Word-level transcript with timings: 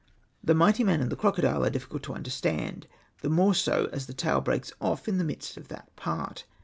The 0.43 0.55
mighty 0.55 0.83
man 0.83 0.99
and 0.99 1.11
the 1.11 1.15
crocodile 1.15 1.63
are 1.63 1.69
difficult 1.69 2.01
to 2.05 2.15
understand, 2.15 2.87
the 3.21 3.29
more 3.29 3.53
so 3.53 3.87
as 3.93 4.07
the 4.07 4.15
tale 4.15 4.41
breaks 4.41 4.73
off 4.81 5.07
m 5.07 5.19
the 5.19 5.23
midst 5.23 5.57
of 5.57 5.67
that 5.67 5.95
part. 5.95 6.43